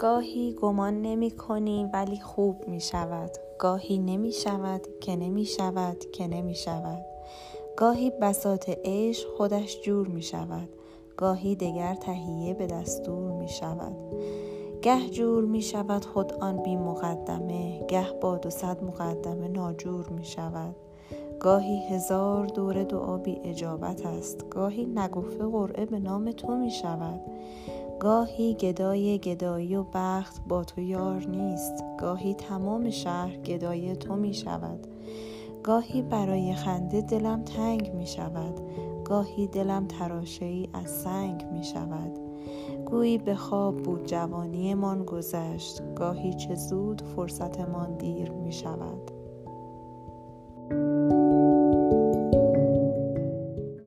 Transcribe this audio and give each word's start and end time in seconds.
گاهی 0.00 0.52
گمان 0.52 1.02
نمی 1.02 1.30
کنی 1.30 1.90
ولی 1.92 2.20
خوب 2.20 2.68
می 2.68 2.80
شود 2.80 3.30
گاهی 3.58 3.98
نمی 3.98 4.32
شود 4.32 4.86
که 5.00 5.16
نمی 5.16 5.44
شود 5.44 5.98
که 6.12 6.26
نمی 6.26 6.54
شود 6.54 7.04
گاهی 7.76 8.12
بساط 8.22 8.70
عشق 8.84 9.28
خودش 9.36 9.80
جور 9.80 10.08
می 10.08 10.22
شود 10.22 10.68
گاهی 11.16 11.56
دگر 11.56 11.94
تهیه 11.94 12.54
به 12.54 12.66
دستور 12.66 13.32
می 13.32 13.48
شود 13.48 13.96
گه 14.82 15.08
جور 15.10 15.44
می 15.44 15.62
شود 15.62 16.04
خود 16.04 16.32
آن 16.32 16.62
بی 16.62 16.76
مقدمه 16.76 17.86
گه 17.88 18.12
با 18.20 18.36
دو 18.36 18.50
صد 18.50 18.82
مقدمه 18.82 19.48
ناجور 19.48 20.08
می 20.08 20.24
شود 20.24 20.76
گاهی 21.40 21.86
هزار 21.86 22.46
دور 22.46 22.84
دعا 22.84 23.16
بی 23.16 23.40
اجابت 23.44 24.06
است. 24.06 24.48
گاهی 24.50 24.86
نگفته 24.86 25.44
قرعه 25.44 25.86
به 25.86 25.98
نام 25.98 26.32
تو 26.32 26.56
می 26.56 26.70
شود 26.70 27.20
گاهی 28.00 28.54
گدای 28.54 29.18
گدایی 29.18 29.76
و 29.76 29.84
بخت 29.94 30.40
با 30.48 30.64
تو 30.64 30.80
یار 30.80 31.24
نیست. 31.24 31.84
گاهی 31.98 32.34
تمام 32.34 32.90
شهر 32.90 33.36
گدای 33.36 33.96
تو 33.96 34.16
می 34.16 34.34
شود. 34.34 34.86
گاهی 35.62 36.02
برای 36.02 36.54
خنده 36.54 37.00
دلم 37.00 37.42
تنگ 37.44 37.92
می 37.94 38.06
شود. 38.06 38.60
گاهی 39.04 39.46
دلم 39.46 39.86
تراشه 39.86 40.44
ای 40.44 40.68
از 40.72 40.90
سنگ 40.90 41.44
می 41.52 41.64
شود. 41.64 42.18
گویی 42.90 43.18
به 43.18 43.34
خواب 43.34 43.76
بود 43.76 44.06
جوانیمان 44.06 45.04
گذشت. 45.04 45.82
گاهی 45.94 46.34
چه 46.34 46.54
زود 46.54 47.02
فرصتمان 47.02 47.96
دیر 47.96 48.30
می 48.30 48.52
شود. 48.52 49.19